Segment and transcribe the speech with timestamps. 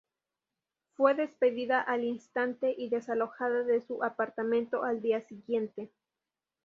[0.97, 5.91] Fue despedida al instante y desalojada de su apartamento al día siguiente.